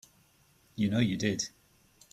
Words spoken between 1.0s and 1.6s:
did.